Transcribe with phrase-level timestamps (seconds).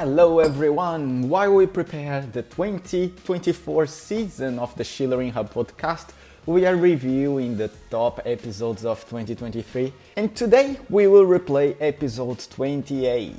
[0.00, 1.28] Hello everyone!
[1.28, 6.12] While we prepare the 2024 season of the Schulering Hub podcast,
[6.46, 13.34] we are reviewing the top episodes of 2023 and today we will replay episode 28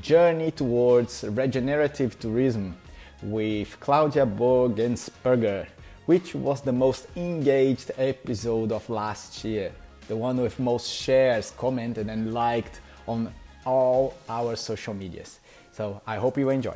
[0.00, 2.76] Journey Towards Regenerative Tourism
[3.24, 5.66] with Claudia Bogensperger,
[6.06, 9.72] which was the most engaged episode of last year,
[10.06, 13.34] the one with most shares, commented, and liked on
[13.66, 15.40] all our social medias.
[15.78, 16.74] So I hope you enjoy.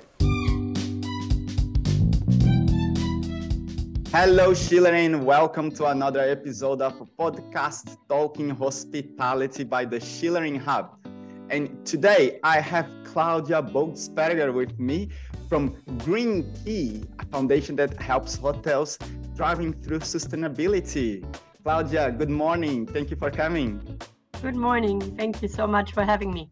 [4.12, 5.24] Hello, Schulering.
[5.24, 11.04] Welcome to another episode of podcast Talking Hospitality by the Schulering Hub.
[11.50, 15.08] And today I have Claudia Bogensperger with me
[15.48, 18.98] from Green Key, a foundation that helps hotels
[19.34, 21.24] driving through sustainability.
[21.64, 22.86] Claudia, good morning.
[22.86, 23.98] Thank you for coming.
[24.40, 25.00] Good morning.
[25.16, 26.48] Thank you so much for having me.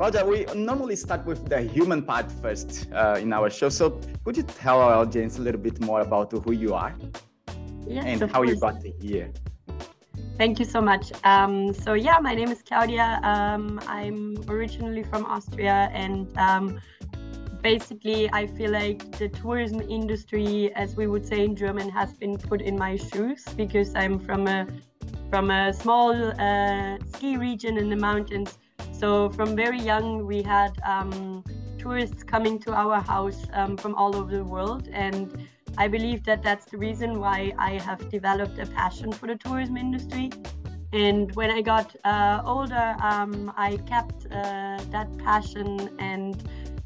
[0.00, 3.68] Roger, we normally start with the human part first uh, in our show.
[3.68, 6.94] So, could you tell our audience a little bit more about who you are
[7.86, 8.48] yes, and how course.
[8.48, 9.30] you got here?
[10.38, 11.12] Thank you so much.
[11.24, 13.20] Um, so, yeah, my name is Claudia.
[13.22, 16.80] Um, I'm originally from Austria, and um,
[17.60, 22.38] basically, I feel like the tourism industry, as we would say in German, has been
[22.38, 24.66] put in my shoes because I'm from a
[25.28, 28.56] from a small uh, ski region in the mountains
[29.00, 31.42] so from very young, we had um,
[31.78, 35.48] tourists coming to our house um, from all over the world, and
[35.78, 39.78] I believe that that's the reason why I have developed a passion for the tourism
[39.78, 40.30] industry.
[40.92, 46.36] And when I got uh, older, um, I kept uh, that passion, and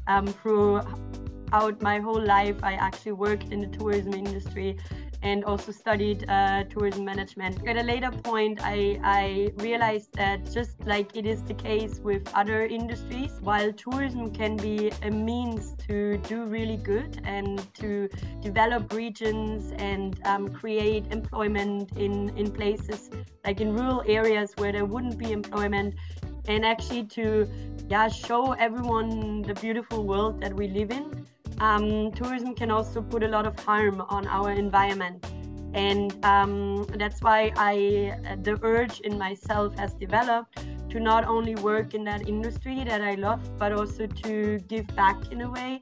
[0.07, 4.77] um, throughout my whole life, I actually worked in the tourism industry
[5.25, 7.67] and also studied uh, tourism management.
[7.67, 12.21] At a later point, I, I realized that just like it is the case with
[12.35, 17.49] other industries, while tourism can be a means to do really good and
[17.81, 18.07] to
[18.41, 23.09] develop regions and um, create employment in, in places
[23.45, 25.95] like in rural areas where there wouldn't be employment,
[26.47, 27.47] and actually to
[27.89, 31.25] yeah show everyone the beautiful world that we live in
[31.59, 35.25] um, tourism can also put a lot of harm on our environment.
[35.73, 41.93] And um, that's why I, the urge in myself has developed to not only work
[41.93, 45.81] in that industry that I love, but also to give back in a way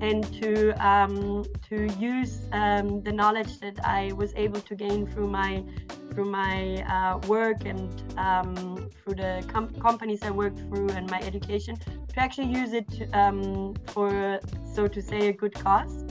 [0.00, 5.28] and to um, to use um, the knowledge that I was able to gain through
[5.28, 5.64] my
[6.12, 11.20] through my uh, work and um, through the com- companies I worked through and my
[11.20, 14.40] education to actually use it um, for,
[14.74, 16.04] so to say, a good cause.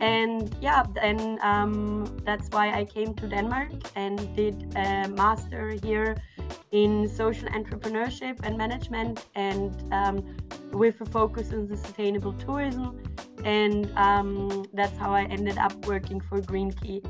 [0.00, 6.16] And yeah, and um, that's why I came to Denmark and did a master here
[6.72, 10.36] in social entrepreneurship and management, and um,
[10.72, 13.00] with a focus on the sustainable tourism.
[13.44, 17.02] And um, that's how I ended up working for Green Key.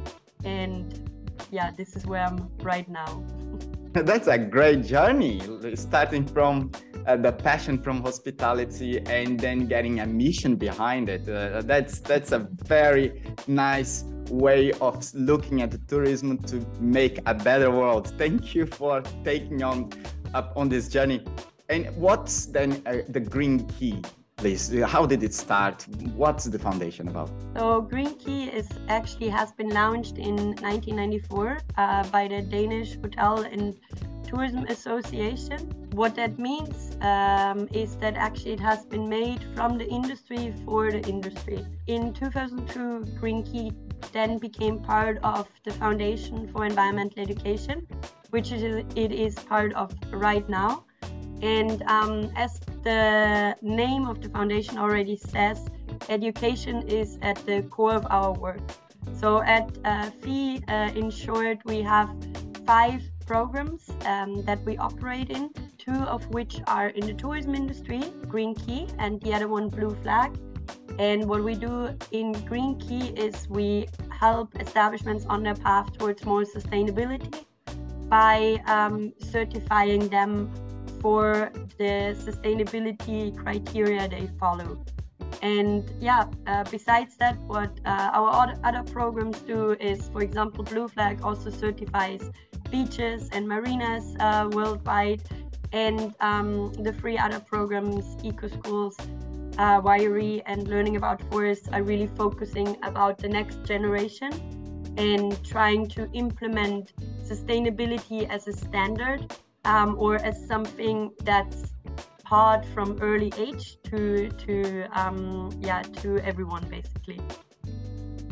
[0.45, 1.12] And
[1.51, 3.25] yeah, this is where I'm right now.
[3.93, 5.43] That's a great journey,
[5.75, 6.73] starting from
[7.07, 11.29] uh, the passion from hospitality and then getting a mission behind it.
[11.29, 17.71] Uh, that's that's a very nice way of looking at tourism to make a better
[17.71, 18.15] world.
[18.17, 19.91] Thank you for taking on
[20.33, 21.23] up on this journey.
[21.69, 24.03] And what's then uh, the green key?
[24.43, 25.87] Please how did it start?
[26.17, 27.31] What's the foundation about?
[27.57, 33.35] So green key is actually has been launched in 1994 uh, by the danish hotel
[33.53, 33.77] and
[34.27, 35.61] tourism association.
[35.93, 40.91] What that means um, is that actually it has been made from the industry for
[40.91, 41.65] the industry.
[41.87, 43.73] In 2002 green key
[44.11, 47.87] then became part of the foundation for environmental education
[48.31, 48.63] which is,
[48.97, 50.85] it is part of right now
[51.43, 55.69] and um, as the name of the foundation already says,
[56.09, 58.61] education is at the core of our work.
[59.21, 62.11] So at uh, FEE, uh, in short, we have
[62.65, 68.03] five programs um, that we operate in, two of which are in the tourism industry,
[68.29, 70.39] Green Key, and the other one, Blue Flag.
[70.99, 76.25] And what we do in Green Key is we help establishments on their path towards
[76.25, 77.45] more sustainability
[78.09, 80.53] by um, certifying them
[81.03, 84.83] for the sustainability criteria they follow.
[85.43, 90.87] And yeah, uh, besides that, what uh, our other programs do is, for example, Blue
[90.87, 92.31] Flag also certifies
[92.71, 95.23] beaches and marinas uh, worldwide.
[95.73, 98.97] And um, the three other programs, Eco Schools,
[99.59, 104.33] uh, YRE, and Learning About Forests, are really focusing about the next generation
[104.99, 106.93] and trying to implement
[107.25, 109.35] sustainability as a standard
[109.65, 111.73] um, or as something that's
[112.27, 117.21] taught from early age to to um, yeah to everyone basically.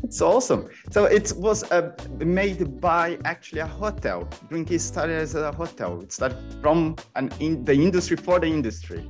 [0.02, 0.68] It's awesome.
[0.90, 4.28] So it was uh, made by actually a hotel.
[4.48, 6.00] Green Key started as a hotel.
[6.00, 9.08] It started from an in the industry for the industry.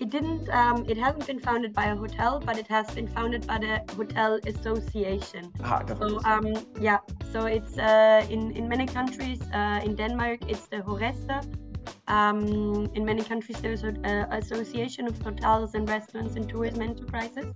[0.00, 0.48] It didn't.
[0.50, 3.80] Um, it hasn't been founded by a hotel, but it has been founded by the
[3.94, 5.52] Hotel Association.
[5.62, 6.46] Ah, so um,
[6.80, 6.98] yeah.
[7.32, 9.40] So it's uh, in in many countries.
[9.52, 11.38] Uh, in Denmark, it's the HORESTA.
[12.08, 17.46] Um, in many countries, there's an uh, association of hotels and restaurants and tourism enterprises.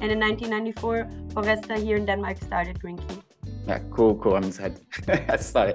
[0.00, 3.22] And in 1994, HORESTA here in Denmark started Green Key.
[3.66, 4.34] Yeah, cool, cool.
[4.34, 4.80] I'm excited.
[5.40, 5.74] Sorry.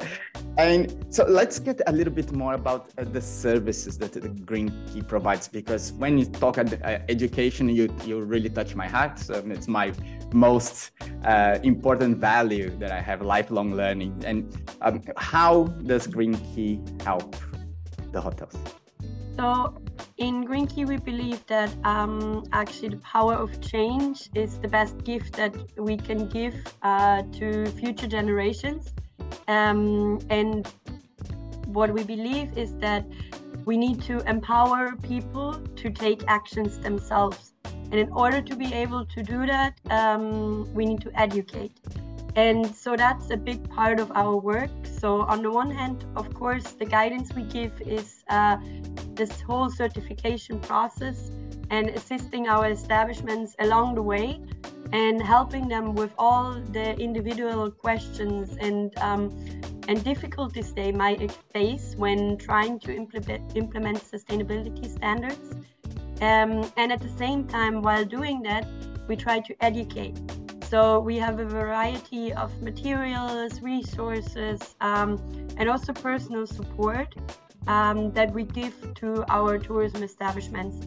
[0.60, 4.70] And so let's get a little bit more about uh, the services that the Green
[4.88, 9.20] Key provides, because when you talk at uh, education, you you really touch my heart.
[9.20, 9.94] So it's my
[10.34, 10.92] most
[11.24, 14.22] uh, important value that I have, lifelong learning.
[14.26, 17.38] And um, how does Green Key help
[18.12, 18.58] the hotels?
[19.38, 19.82] So
[20.18, 25.06] in Green Key, we believe that um, actually the power of change is the best
[25.06, 28.92] gift that we can give uh, to future generations.
[29.48, 30.68] Um, and
[31.68, 33.06] what we believe is that
[33.66, 37.54] we need to empower people to take actions themselves.
[37.92, 41.74] And in order to be able to do that, um, we need to educate.
[42.36, 44.70] And so that's a big part of our work.
[45.00, 48.58] So, on the one hand, of course, the guidance we give is uh,
[49.16, 51.32] this whole certification process
[51.70, 54.40] and assisting our establishments along the way
[54.92, 59.30] and helping them with all the individual questions and um,
[59.90, 65.56] and difficulties they might face when trying to implement, implement sustainability standards.
[66.22, 68.68] Um, and at the same time, while doing that,
[69.08, 70.16] we try to educate.
[70.70, 75.18] So we have a variety of materials, resources, um,
[75.58, 77.16] and also personal support
[77.66, 80.86] um, that we give to our tourism establishments.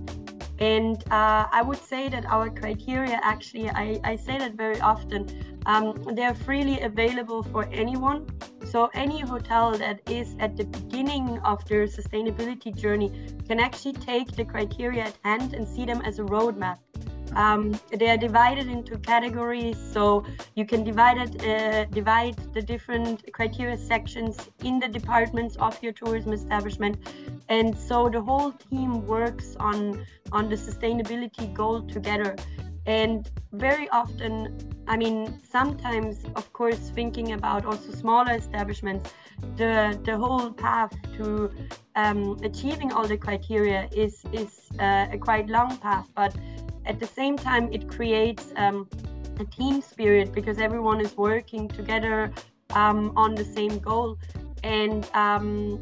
[0.62, 5.26] And uh, I would say that our criteria actually, I, I say that very often,
[5.66, 8.28] um, they're freely available for anyone.
[8.64, 13.10] So any hotel that is at the beginning of their sustainability journey
[13.48, 16.78] can actually take the criteria at hand and see them as a roadmap.
[17.34, 20.24] Um, they are divided into categories, so
[20.54, 25.92] you can divide it, uh, divide the different criteria sections in the departments of your
[25.92, 26.98] tourism establishment,
[27.48, 32.36] and so the whole team works on on the sustainability goal together.
[32.84, 34.58] And very often,
[34.88, 39.12] I mean, sometimes, of course, thinking about also smaller establishments,
[39.56, 41.50] the the whole path to
[41.94, 46.34] um, achieving all the criteria is is uh, a quite long path, but
[46.84, 48.88] at the same time, it creates um,
[49.38, 52.32] a team spirit because everyone is working together
[52.70, 54.18] um, on the same goal.
[54.64, 55.78] And um,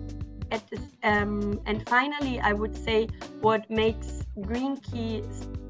[0.51, 3.09] at this, um, and finally, I would say
[3.41, 5.23] what makes Green Key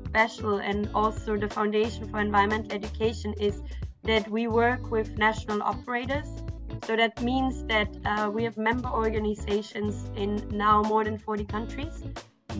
[0.07, 3.63] special and also the Foundation for Environmental Education is
[4.05, 6.27] that we work with national operators.
[6.85, 12.03] So that means that uh, we have member organizations in now more than 40 countries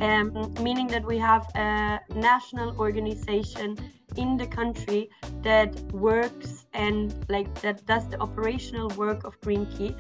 [0.01, 3.77] um, meaning that we have a national organization
[4.17, 5.09] in the country
[5.43, 9.95] that works and like that does the operational work of Green Key.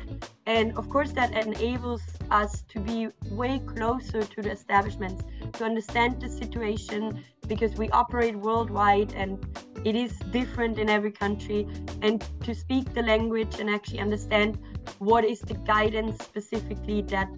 [0.46, 5.22] And of course, that enables us to be way closer to the establishments,
[5.54, 9.38] to understand the situation because we operate worldwide and
[9.84, 11.66] it is different in every country,
[12.02, 14.58] and to speak the language and actually understand
[14.98, 17.30] what is the guidance specifically that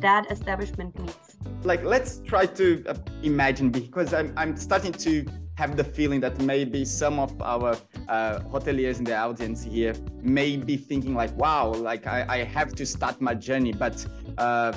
[0.00, 1.29] that establishment needs
[1.64, 5.26] like let's try to uh, imagine because I'm, I'm starting to
[5.56, 7.76] have the feeling that maybe some of our
[8.08, 12.74] uh, hoteliers in the audience here may be thinking like wow like i, I have
[12.76, 13.72] to start my journey.
[13.72, 14.06] But
[14.38, 14.72] uh,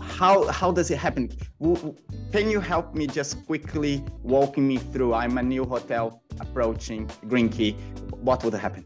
[0.00, 1.30] how how does it happen?
[2.32, 5.14] Can you help me just quickly walking me through?
[5.14, 7.72] I'm a new hotel approaching green key.
[8.20, 8.84] What would happen?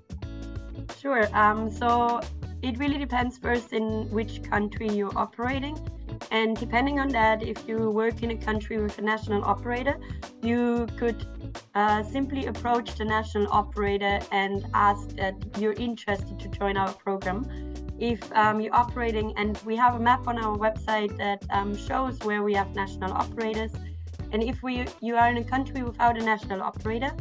[0.99, 2.21] Sure um, so
[2.63, 5.77] it really depends first in which country you're operating
[6.31, 9.99] and depending on that, if you work in a country with a national operator,
[10.43, 11.27] you could
[11.75, 17.47] uh, simply approach the national operator and ask that you're interested to join our program.
[17.99, 22.19] If um, you're operating, and we have a map on our website that um, shows
[22.21, 23.73] where we have national operators.
[24.33, 27.13] And if we you are in a country without a national operator,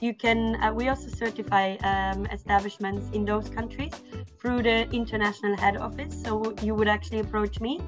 [0.00, 0.56] you can.
[0.62, 3.92] Uh, we also certify um, establishments in those countries
[4.40, 6.22] through the international head office.
[6.22, 7.82] So you would actually approach me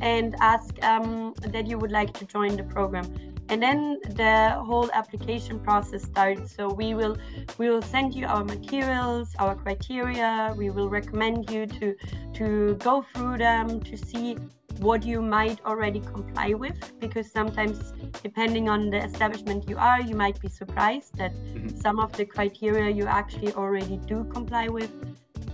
[0.00, 3.06] and ask um, that you would like to join the program.
[3.48, 6.54] And then the whole application process starts.
[6.54, 7.16] So we will
[7.58, 10.54] we will send you our materials our criteria.
[10.56, 11.96] We will recommend you to
[12.34, 14.36] to go through them to see
[14.78, 17.92] what you might already comply with because sometimes
[18.22, 21.76] depending on the establishment you are you might be surprised that mm-hmm.
[21.76, 24.90] some of the criteria you actually already do comply with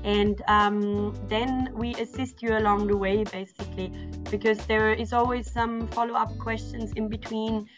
[0.06, 3.92] and um, then we assist you along the way basically
[4.30, 7.68] because there is always some follow-up questions in between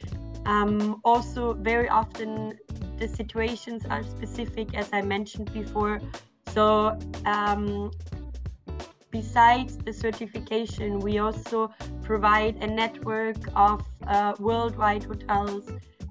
[0.46, 2.56] um, also very often
[2.98, 6.00] the situations are specific as i mentioned before
[6.54, 7.90] so um,
[9.10, 15.70] besides the certification, we also provide a network of uh, worldwide hotels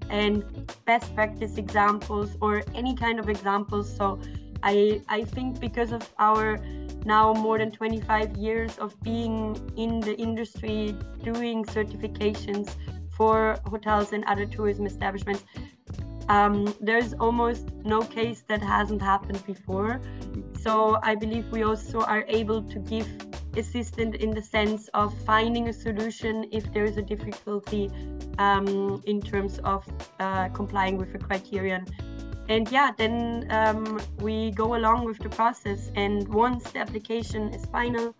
[0.09, 0.43] and
[0.85, 3.93] best practice examples or any kind of examples.
[3.93, 4.19] So
[4.63, 6.57] I, I think because of our
[7.05, 12.75] now more than 25 years of being in the industry doing certifications
[13.15, 15.43] for hotels and other tourism establishments,
[16.29, 20.01] um, there's almost no case that hasn't happened before.
[20.61, 23.07] So I believe we also are able to give
[23.55, 27.89] assistance in the sense of finding a solution if there is a difficulty
[28.37, 29.85] um, in terms of
[30.19, 31.85] uh, complying with a criterion.
[32.49, 35.91] And yeah, then um, we go along with the process.
[35.95, 38.15] And once the application is final,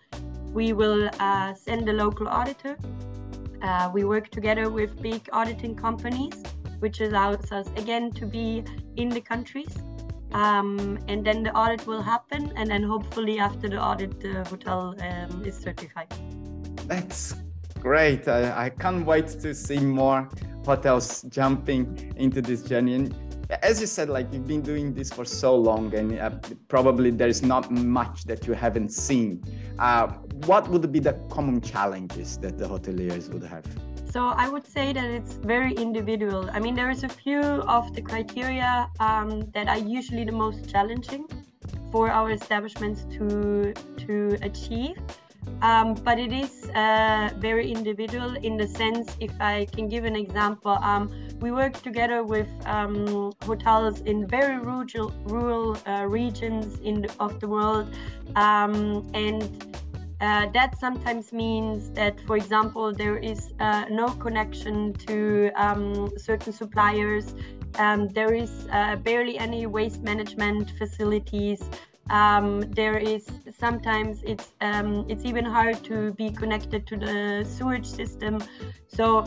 [0.54, 2.78] we will uh, send a local auditor.
[3.62, 6.44] Uh, we work together with big auditing companies
[6.80, 8.64] which allows us again to be
[8.96, 9.76] in the countries.
[10.34, 14.96] Um, and then the audit will happen, and then hopefully after the audit, the hotel
[15.00, 16.14] um, is certified.
[16.86, 17.34] That's
[17.80, 18.28] great.
[18.28, 20.28] I, I can't wait to see more
[20.66, 23.10] hotels jumping into this journey.
[23.50, 26.32] As you said, like you've been doing this for so long, and uh,
[26.68, 29.42] probably there's not much that you haven't seen.
[29.80, 30.08] Uh,
[30.46, 33.64] what would be the common challenges that the hoteliers would have?
[34.12, 36.50] So I would say that it's very individual.
[36.52, 40.70] I mean, there is a few of the criteria um, that are usually the most
[40.70, 41.28] challenging
[41.92, 43.74] for our establishments to
[44.06, 44.98] to achieve.
[45.62, 50.16] Um, but it is uh, very individual in the sense, if I can give an
[50.16, 57.02] example, um, we work together with um, hotels in very rural, rural uh, regions in
[57.02, 57.88] the, of the world,
[58.36, 59.44] um, and
[60.20, 66.52] uh, that sometimes means that, for example, there is uh, no connection to um, certain
[66.52, 67.36] suppliers.
[67.78, 71.70] Um, there is uh, barely any waste management facilities.
[72.10, 77.86] Um, there is sometimes it's um, it's even hard to be connected to the sewage
[77.86, 78.42] system.
[78.88, 79.26] So,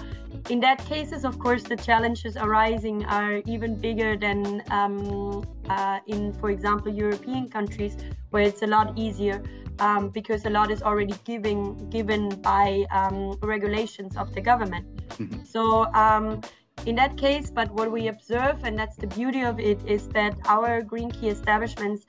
[0.49, 6.33] in that cases, of course, the challenges arising are even bigger than um, uh, in,
[6.35, 7.97] for example, European countries,
[8.31, 9.43] where it's a lot easier
[9.81, 14.87] um, because a lot is already given given by um, regulations of the government.
[15.19, 15.45] Mm-hmm.
[15.45, 16.41] So um,
[16.87, 20.35] in that case, but what we observe, and that's the beauty of it, is that
[20.47, 22.07] our green key establishments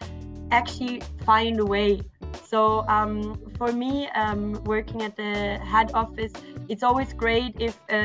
[0.52, 2.02] actually find a way.
[2.46, 6.34] So um, for me, um, working at the head office,
[6.68, 7.96] it's always great if uh,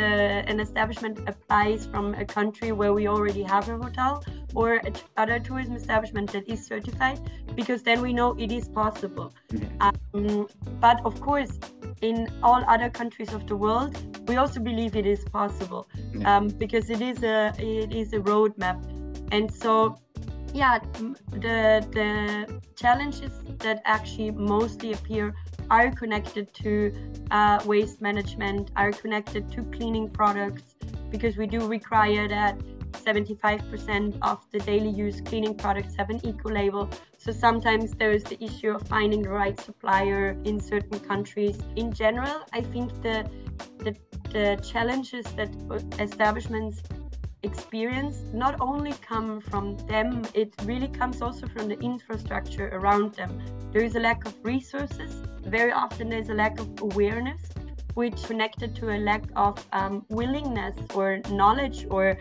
[0.51, 4.25] an establishment applies from a country where we already have a hotel
[4.55, 4.81] or
[5.17, 7.21] other tourism establishment that is certified,
[7.55, 9.35] because then we know it is possible.
[9.81, 10.49] Um,
[10.81, 11.59] but of course,
[12.01, 13.97] in all other countries of the world,
[14.29, 15.89] we also believe it is possible
[16.25, 18.79] um, because it is a it is a roadmap,
[19.33, 19.99] and so
[20.57, 20.79] yeah,
[21.33, 25.35] the the challenges that actually mostly appear
[25.71, 26.93] are connected to
[27.31, 30.75] uh, waste management, are connected to cleaning products,
[31.11, 32.59] because we do require that
[32.93, 36.89] 75% of the daily use cleaning products have an eco label.
[37.19, 41.59] So sometimes there is the issue of finding the right supplier in certain countries.
[41.77, 43.29] In general, I think the
[43.79, 43.95] the,
[44.33, 45.51] the challenges that
[45.99, 46.83] establishments
[47.47, 53.41] experience not only come from them, it really comes also from the infrastructure around them.
[53.73, 55.13] There is a lack of resources.
[55.45, 57.41] Very often there's a lack of awareness,
[57.95, 62.19] which connected to a lack of um, willingness or knowledge or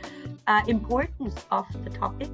[0.47, 2.29] uh, importance of the topic.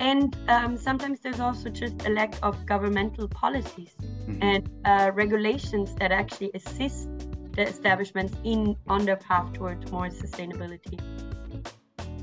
[0.00, 4.42] And um, sometimes there's also just a lack of governmental policies mm-hmm.
[4.42, 7.08] and uh, regulations that actually assist
[7.52, 10.98] the establishments in on their path towards more sustainability.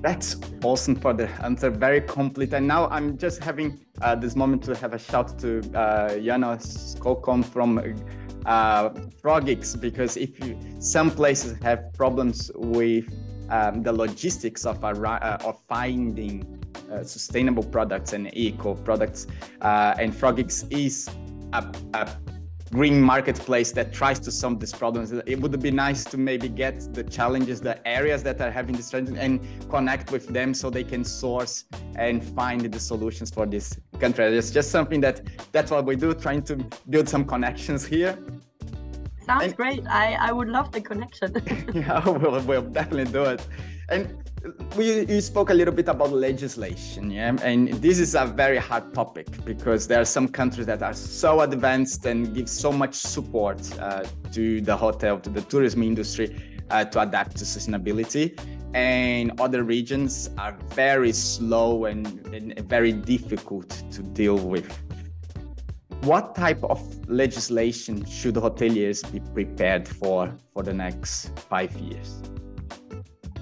[0.02, 2.54] That's awesome for the answer, very complete.
[2.54, 6.58] And now I'm just having uh, this moment to have a shout to uh, Jana
[7.44, 7.80] from
[8.46, 8.90] uh,
[9.22, 13.14] Frogix because if you, some places have problems with
[13.50, 19.28] um, the logistics of, uh, of finding uh, sustainable products and eco products,
[19.62, 21.10] uh, and Frogix is
[21.52, 22.10] a, a
[22.72, 25.12] green marketplace that tries to solve these problems.
[25.12, 28.90] It would be nice to maybe get the challenges, the areas that are having this
[28.90, 33.78] trend and connect with them so they can source and find the solutions for this
[34.00, 34.26] country.
[34.38, 35.22] It's just something that
[35.52, 36.56] that's what we do, trying to
[36.90, 38.18] build some connections here.
[39.30, 39.86] Sounds and, great.
[39.88, 41.32] I, I would love the connection.
[41.76, 43.46] yeah, we'll, we'll definitely do it.
[43.88, 44.18] And
[44.76, 48.94] we you spoke a little bit about legislation, yeah, and this is a very hard
[48.94, 53.60] topic because there are some countries that are so advanced and give so much support
[53.80, 56.28] uh, to the hotel, to the tourism industry
[56.72, 58.40] uh, to adapt to sustainability,
[58.74, 64.68] and other regions are very slow and, and very difficult to deal with.
[66.02, 66.80] What type of
[67.10, 72.22] legislation should hoteliers be prepared for for the next five years?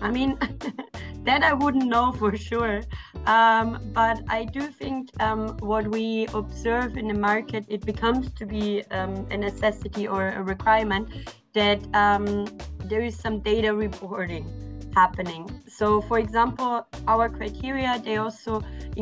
[0.01, 0.37] I mean,
[1.23, 2.81] that I wouldn't know for sure.
[3.27, 8.45] Um, but I do think um, what we observe in the market, it becomes to
[8.45, 11.09] be um, a necessity or a requirement
[11.53, 12.45] that um,
[12.85, 14.66] there is some data reporting
[15.01, 15.43] happening.
[15.79, 16.73] So, for example,
[17.07, 18.53] our criteria they also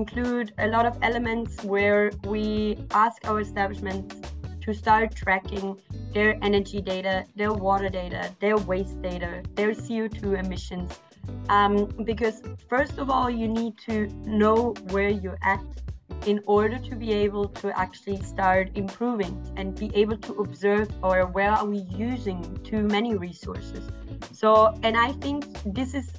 [0.01, 4.13] include a lot of elements where we ask our establishments
[4.65, 5.67] to start tracking
[6.15, 10.89] their energy data, their water data, their waste data, their CO2 emissions.
[11.49, 11.75] Um,
[12.11, 12.37] because,
[12.67, 13.95] first of all, you need to
[14.41, 15.63] know where you're at
[16.25, 21.25] in order to be able to actually start improving and be able to observe or
[21.27, 23.89] where are we using too many resources.
[24.31, 26.09] So and i think this is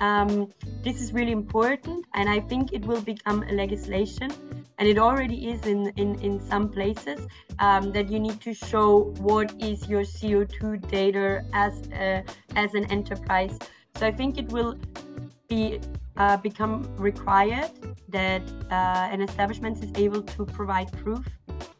[0.00, 4.30] um, this is really important and i think it will become a legislation
[4.78, 7.26] and it already is in in, in some places
[7.58, 12.24] um, that you need to show what is your co2 data as a,
[12.54, 13.58] as an enterprise.
[13.96, 14.76] So i think it will
[15.48, 15.80] be
[16.16, 17.70] uh, become required
[18.08, 21.26] that uh, an establishment is able to provide proof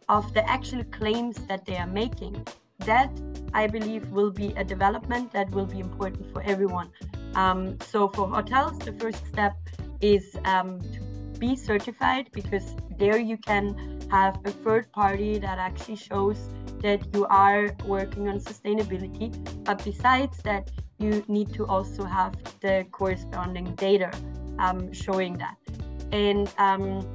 [0.08, 2.46] of the actual claims that they are making.
[2.80, 3.10] That
[3.54, 6.90] I believe will be a development that will be important for everyone.
[7.34, 9.56] Um, so for hotels, the first step
[10.00, 11.05] is um, to
[11.38, 16.38] be certified because there you can have a third party that actually shows
[16.82, 19.28] that you are working on sustainability.
[19.64, 24.10] But besides that, you need to also have the corresponding data
[24.58, 25.56] um, showing that.
[26.12, 27.06] And um,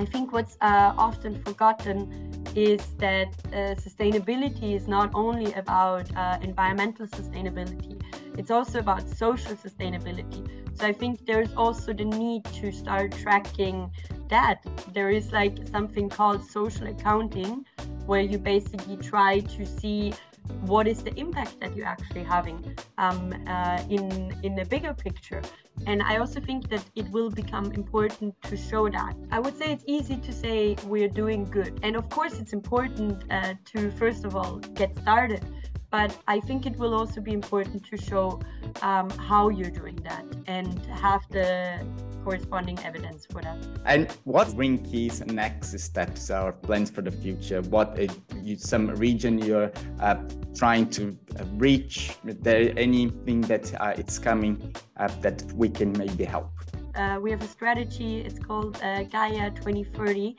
[0.00, 6.38] I think what's uh, often forgotten is that uh, sustainability is not only about uh,
[6.40, 8.00] environmental sustainability,
[8.38, 10.48] it's also about social sustainability.
[10.78, 13.90] So I think there's also the need to start tracking
[14.28, 14.64] that.
[14.94, 17.66] There is like something called social accounting,
[18.06, 20.14] where you basically try to see
[20.62, 25.42] what is the impact that you're actually having um, uh, in in the bigger picture.
[25.86, 29.14] And i also think that it will become important to show that.
[29.30, 31.80] I would say it's easy to say we're doing good.
[31.82, 35.42] And of course it's important uh, to first of all get started.
[35.90, 38.40] But I think it will also be important to show
[38.80, 41.84] um, how you're doing that and have the
[42.24, 43.56] corresponding evidence for that.
[43.84, 47.62] And what Green Key's next steps or plans for the future?
[47.62, 50.16] What uh, you, some region you're uh,
[50.54, 52.12] trying to uh, reach?
[52.26, 56.50] Is there anything that uh, it's coming that we can maybe help?
[56.94, 58.20] Uh, we have a strategy.
[58.20, 60.36] It's called Gaia 2030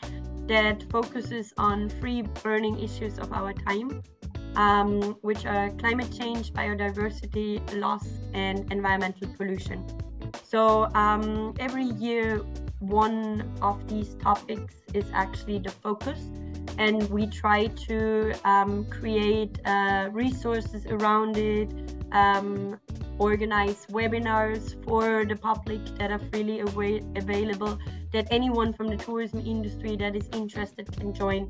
[0.47, 4.03] that focuses on three burning issues of our time
[4.55, 9.85] um, which are climate change, biodiversity loss, and environmental pollution.
[10.43, 12.41] So um, every year,
[12.79, 16.19] one of these topics is actually the focus,
[16.77, 21.69] and we try to um, create uh, resources around it,
[22.11, 22.79] um,
[23.19, 27.77] organize webinars for the public that are freely available,
[28.11, 31.49] that anyone from the tourism industry that is interested can join.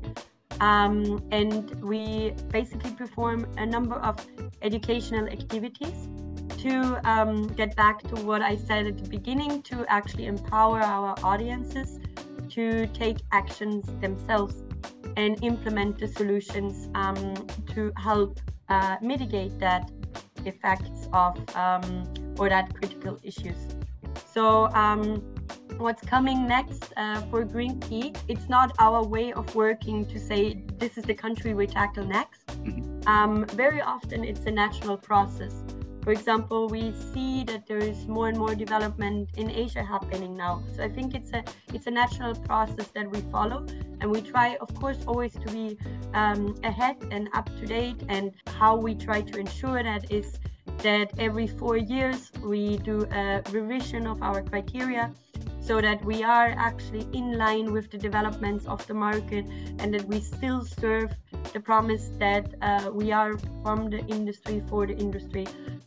[0.60, 4.24] Um, and we basically perform a number of
[4.60, 6.08] educational activities
[6.62, 11.14] to um, get back to what I said at the beginning to actually empower our
[11.22, 11.98] audiences
[12.50, 14.62] to take actions themselves
[15.16, 17.34] and implement the solutions um,
[17.74, 19.90] to help uh, mitigate that
[20.44, 22.04] effects of um,
[22.38, 23.56] or that critical issues.
[24.32, 25.22] So um,
[25.78, 28.12] what's coming next uh, for Green Key.
[28.28, 32.46] It's not our way of working to say this is the country we tackle next.
[32.46, 33.08] Mm-hmm.
[33.08, 35.54] Um, very often it's a natural process.
[36.02, 40.62] For example, we see that there is more and more development in Asia happening now.
[40.74, 43.64] So I think it's a it's a natural process that we follow,
[44.00, 45.78] and we try, of course, always to be
[46.12, 48.02] um, ahead and up to date.
[48.08, 50.40] And how we try to ensure that is
[50.78, 55.12] that every four years we do a revision of our criteria
[55.62, 59.46] so that we are actually in line with the developments of the market
[59.78, 61.10] and that we still serve
[61.52, 65.46] the promise that uh, we are from the industry for the industry.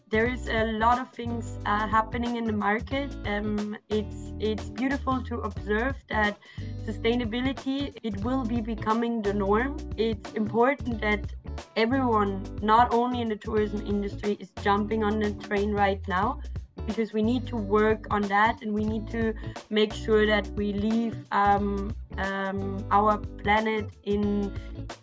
[0.10, 3.14] There is a lot of things uh, happening in the market.
[3.26, 6.38] Um, it's it's beautiful to observe that
[6.86, 9.78] sustainability it will be becoming the norm.
[9.98, 11.34] It's important that
[11.76, 16.40] everyone, not only in the tourism industry, is jumping on the train right now
[16.86, 19.34] because we need to work on that and we need to
[19.70, 24.52] make sure that we leave um, um, our planet in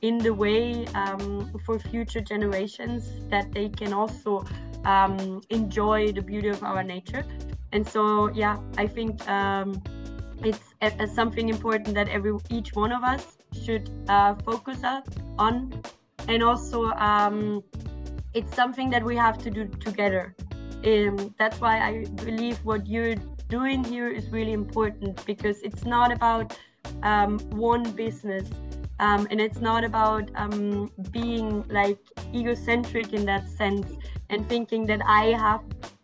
[0.00, 4.44] in the way um, for future generations that they can also
[4.84, 7.24] um, enjoy the beauty of our nature.
[7.72, 8.02] And so
[8.34, 9.82] yeah i think um,
[10.44, 14.80] it's a, a something important that every each one of us should uh, focus
[15.38, 15.72] on
[16.28, 17.62] and also um,
[18.34, 20.34] it's something that we have to do together
[20.84, 23.16] um, that's why I believe what you're
[23.48, 26.56] doing here is really important because it's not about
[27.02, 28.48] um, one business
[28.98, 31.98] um, and it's not about um, being like
[32.32, 33.86] egocentric in that sense
[34.30, 35.60] and thinking that I have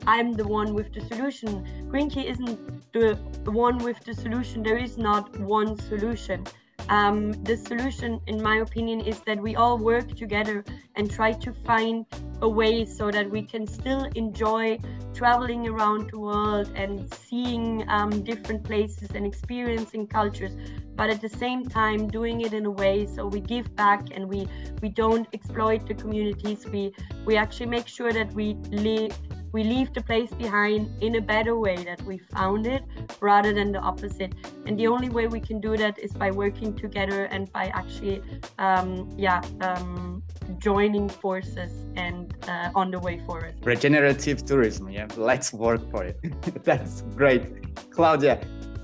[0.06, 1.66] I'm the one with the solution.
[1.90, 4.62] Green Key isn't the one with the solution.
[4.62, 6.46] There is not one solution.
[6.88, 10.64] Um, the solution, in my opinion, is that we all work together
[10.96, 12.06] and try to find
[12.40, 14.78] a way so that we can still enjoy
[15.12, 20.52] traveling around the world and seeing um, different places and experiencing cultures
[20.94, 24.28] but at the same time doing it in a way so we give back and
[24.28, 24.46] we
[24.82, 26.66] we don't exploit the communities.
[26.66, 26.92] We
[27.24, 29.16] we actually make sure that we live
[29.52, 32.82] we leave the place behind in a better way that we found it
[33.20, 34.34] rather than the opposite.
[34.66, 38.22] And the only way we can do that is by working together and by actually
[38.58, 40.22] um, yeah um,
[40.58, 43.54] joining forces and uh, on the way forward.
[43.64, 45.06] Regenerative tourism yeah?
[45.16, 46.18] Let's work for it.
[46.64, 47.42] That's great.
[47.90, 48.40] Claudia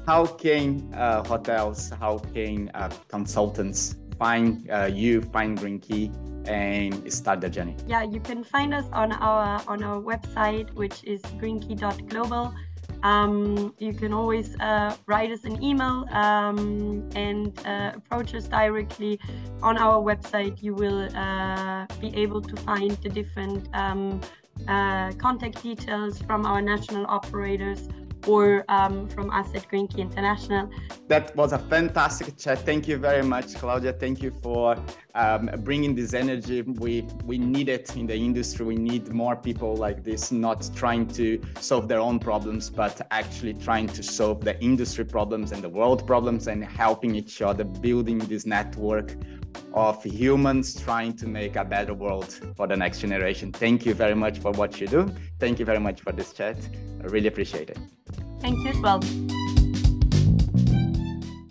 [0.07, 6.11] how can uh, hotels how can uh, consultants find uh, you find green key
[6.47, 7.77] and start the journey?
[7.87, 12.55] Yeah, you can find us on our on our website, which is greenkey.global.
[13.03, 19.21] Um, you can always uh, write us an email um, and uh, approach us directly
[19.63, 20.63] on our website.
[20.63, 24.23] You will uh, be able to find the different um,
[24.69, 27.89] uh, contact details from our national operators
[28.27, 30.71] or um, from us at Green Key International.
[31.09, 32.61] That was a fantastic chat.
[32.61, 33.93] Thank you very much, Claudia.
[33.93, 34.77] Thank you for
[35.15, 36.63] um, bringing this energy.
[36.63, 38.65] We we need it in the industry.
[38.67, 43.55] We need more people like this, not trying to solve their own problems, but actually
[43.55, 48.19] trying to solve the industry problems and the world problems and helping each other, building
[48.19, 49.17] this network
[49.73, 53.53] of humans trying to make a better world for the next generation.
[53.53, 55.13] Thank you very much for what you do.
[55.39, 56.57] Thank you very much for this chat.
[57.01, 57.79] I really appreciate it.
[58.41, 59.01] Thank you as well.